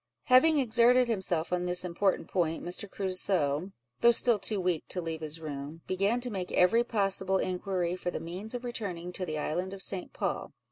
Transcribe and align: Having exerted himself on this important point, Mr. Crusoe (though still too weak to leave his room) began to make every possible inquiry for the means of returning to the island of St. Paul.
Having 0.23 0.57
exerted 0.57 1.07
himself 1.07 1.53
on 1.53 1.65
this 1.67 1.85
important 1.85 2.27
point, 2.27 2.63
Mr. 2.63 2.89
Crusoe 2.89 3.71
(though 3.99 4.09
still 4.11 4.39
too 4.39 4.59
weak 4.59 4.83
to 4.87 4.99
leave 4.99 5.21
his 5.21 5.39
room) 5.39 5.81
began 5.85 6.19
to 6.21 6.31
make 6.31 6.51
every 6.53 6.83
possible 6.83 7.37
inquiry 7.37 7.95
for 7.95 8.09
the 8.09 8.19
means 8.19 8.55
of 8.55 8.63
returning 8.63 9.11
to 9.11 9.27
the 9.27 9.37
island 9.37 9.75
of 9.75 9.83
St. 9.83 10.11
Paul. 10.11 10.53